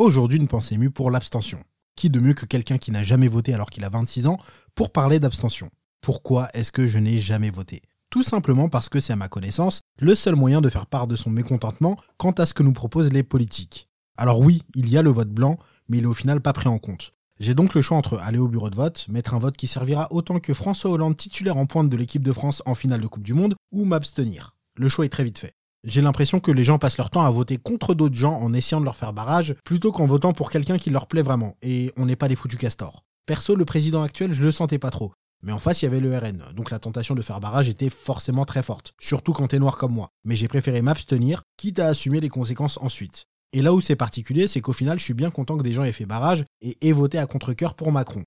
[0.00, 1.62] Aujourd'hui, une pensée émue pour l'abstention.
[1.94, 4.38] Qui de mieux que quelqu'un qui n'a jamais voté alors qu'il a 26 ans
[4.74, 5.68] pour parler d'abstention?
[6.00, 7.82] Pourquoi est-ce que je n'ai jamais voté?
[8.08, 11.16] Tout simplement parce que c'est à ma connaissance le seul moyen de faire part de
[11.16, 13.90] son mécontentement quant à ce que nous proposent les politiques.
[14.16, 15.58] Alors oui, il y a le vote blanc,
[15.90, 17.12] mais il est au final pas pris en compte.
[17.38, 20.08] J'ai donc le choix entre aller au bureau de vote, mettre un vote qui servira
[20.12, 23.22] autant que François Hollande titulaire en pointe de l'équipe de France en finale de Coupe
[23.22, 24.56] du Monde, ou m'abstenir.
[24.76, 25.52] Le choix est très vite fait.
[25.84, 28.80] J'ai l'impression que les gens passent leur temps à voter contre d'autres gens en essayant
[28.80, 32.04] de leur faire barrage, plutôt qu'en votant pour quelqu'un qui leur plaît vraiment, et on
[32.04, 33.02] n'est pas des foutus castors.
[33.24, 35.12] Perso, le président actuel, je le sentais pas trop.
[35.42, 37.88] Mais en face, il y avait le RN, donc la tentation de faire barrage était
[37.88, 40.10] forcément très forte, surtout quand t'es noir comme moi.
[40.24, 43.24] Mais j'ai préféré m'abstenir, quitte à assumer les conséquences ensuite.
[43.54, 45.84] Et là où c'est particulier, c'est qu'au final, je suis bien content que des gens
[45.84, 48.22] aient fait barrage et aient voté à contre-coeur pour Macron.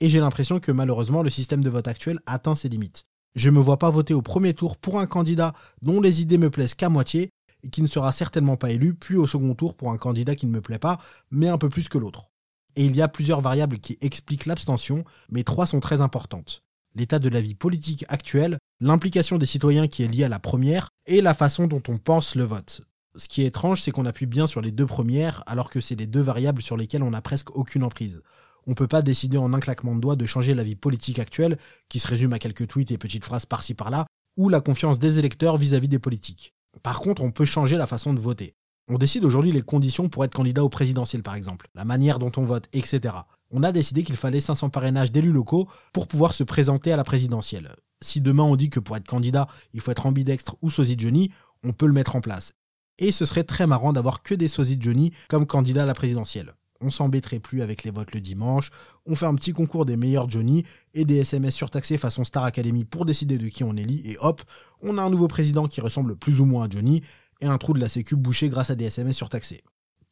[0.00, 3.04] Et j'ai l'impression que malheureusement, le système de vote actuel atteint ses limites.
[3.34, 6.50] Je me vois pas voter au premier tour pour un candidat dont les idées me
[6.50, 7.30] plaisent qu'à moitié
[7.62, 10.46] et qui ne sera certainement pas élu, puis au second tour pour un candidat qui
[10.46, 10.98] ne me plaît pas,
[11.30, 12.30] mais un peu plus que l'autre.
[12.76, 16.62] Et il y a plusieurs variables qui expliquent l'abstention, mais trois sont très importantes.
[16.94, 20.90] L'état de la vie politique actuelle, l'implication des citoyens qui est liée à la première,
[21.06, 22.82] et la façon dont on pense le vote.
[23.16, 25.94] Ce qui est étrange, c'est qu'on appuie bien sur les deux premières, alors que c'est
[25.94, 28.22] les deux variables sur lesquelles on n'a presque aucune emprise
[28.66, 31.58] on peut pas décider en un claquement de doigts de changer la vie politique actuelle,
[31.88, 35.18] qui se résume à quelques tweets et petites phrases par-ci par-là, ou la confiance des
[35.18, 36.54] électeurs vis-à-vis des politiques.
[36.82, 38.54] Par contre, on peut changer la façon de voter.
[38.88, 42.32] On décide aujourd'hui les conditions pour être candidat au présidentiel, par exemple, la manière dont
[42.36, 43.14] on vote, etc.
[43.50, 47.04] On a décidé qu'il fallait 500 parrainages d'élus locaux pour pouvoir se présenter à la
[47.04, 47.76] présidentielle.
[48.02, 51.00] Si demain on dit que pour être candidat, il faut être ambidextre ou sosie de
[51.00, 51.30] Johnny,
[51.62, 52.54] on peut le mettre en place.
[52.98, 55.94] Et ce serait très marrant d'avoir que des sosies de Johnny comme candidat à la
[55.94, 58.70] présidentielle on s'embêterait plus avec les votes le dimanche,
[59.06, 62.84] on fait un petit concours des meilleurs Johnny et des SMS surtaxés façon Star Academy
[62.84, 64.42] pour décider de qui on élit et hop,
[64.80, 67.02] on a un nouveau président qui ressemble plus ou moins à Johnny
[67.40, 69.62] et un trou de la sécu bouché grâce à des SMS surtaxés.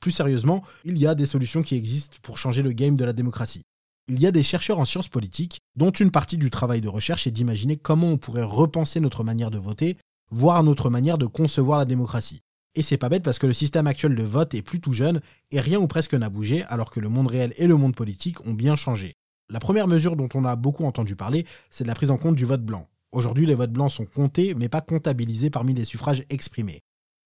[0.00, 3.12] Plus sérieusement, il y a des solutions qui existent pour changer le game de la
[3.12, 3.62] démocratie.
[4.08, 7.26] Il y a des chercheurs en sciences politiques dont une partie du travail de recherche
[7.26, 9.98] est d'imaginer comment on pourrait repenser notre manière de voter,
[10.30, 12.40] voire notre manière de concevoir la démocratie.
[12.76, 15.20] Et c'est pas bête parce que le système actuel de vote est plus tout jeune
[15.50, 18.46] et rien ou presque n'a bougé alors que le monde réel et le monde politique
[18.46, 19.14] ont bien changé.
[19.48, 22.44] La première mesure dont on a beaucoup entendu parler, c'est la prise en compte du
[22.44, 22.86] vote blanc.
[23.10, 26.82] Aujourd'hui, les votes blancs sont comptés mais pas comptabilisés parmi les suffrages exprimés.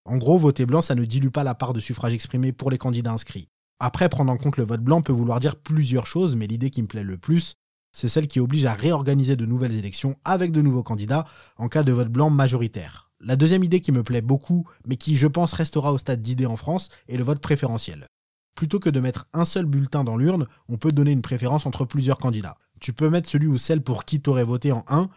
[0.07, 2.79] En gros, voter blanc, ça ne dilue pas la part de suffrages exprimés pour les
[2.79, 3.49] candidats inscrits.
[3.81, 6.81] Après, prendre en compte le vote blanc peut vouloir dire plusieurs choses, mais l'idée qui
[6.81, 7.57] me plaît le plus,
[7.93, 11.27] c'est celle qui oblige à réorganiser de nouvelles élections avec de nouveaux candidats
[11.59, 13.11] en cas de vote blanc majoritaire.
[13.27, 16.45] La deuxième idée qui me plaît beaucoup, mais qui je pense restera au stade d'idée
[16.45, 18.07] en France, est le vote préférentiel.
[18.55, 21.87] Plutôt que de mettre un seul bulletin dans l'urne, on peut donner une préférence entre
[21.87, 22.59] plusieurs candidats.
[22.81, 25.09] Tu peux mettre celui ou celle pour qui t'aurais voté en 1,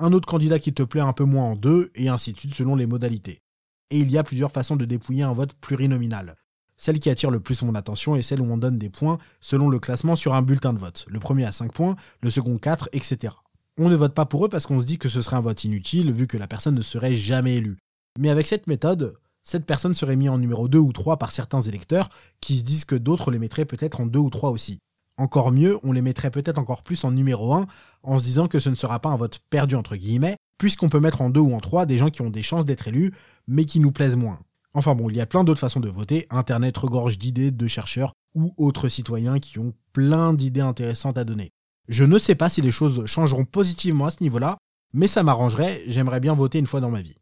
[0.00, 2.52] un autre candidat qui te plaît un peu moins en 2, et ainsi de suite
[2.52, 3.42] selon les modalités.
[3.90, 6.34] Et il y a plusieurs façons de dépouiller un vote plurinominal.
[6.76, 9.68] Celle qui attire le plus mon attention est celle où on donne des points selon
[9.68, 11.06] le classement sur un bulletin de vote.
[11.08, 13.34] Le premier a 5 points, le second 4, etc
[13.78, 15.64] on ne vote pas pour eux parce qu'on se dit que ce serait un vote
[15.64, 17.78] inutile vu que la personne ne serait jamais élue.
[18.18, 21.62] Mais avec cette méthode, cette personne serait mise en numéro 2 ou 3 par certains
[21.62, 22.10] électeurs
[22.40, 24.78] qui se disent que d'autres les mettraient peut-être en 2 ou 3 aussi.
[25.18, 27.66] Encore mieux, on les mettrait peut-être encore plus en numéro 1
[28.02, 31.00] en se disant que ce ne sera pas un vote perdu entre guillemets, puisqu'on peut
[31.00, 33.12] mettre en 2 ou en 3 des gens qui ont des chances d'être élus,
[33.46, 34.40] mais qui nous plaisent moins.
[34.74, 38.12] Enfin bon, il y a plein d'autres façons de voter, Internet regorge d'idées de chercheurs
[38.34, 41.50] ou autres citoyens qui ont plein d'idées intéressantes à donner.
[41.88, 44.56] Je ne sais pas si les choses changeront positivement à ce niveau-là,
[44.92, 47.16] mais ça m'arrangerait, j'aimerais bien voter une fois dans ma vie.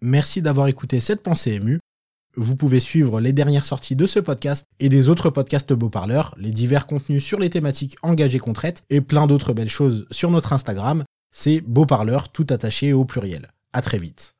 [0.00, 1.78] Merci d'avoir écouté cette pensée émue.
[2.36, 6.34] Vous pouvez suivre les dernières sorties de ce podcast et des autres podcasts Beau Parleurs,
[6.38, 10.30] les divers contenus sur les thématiques engagées qu'on traite et plein d'autres belles choses sur
[10.30, 11.04] notre Instagram.
[11.30, 13.48] C'est Beau Parleur tout attaché au pluriel.
[13.72, 14.34] À très vite.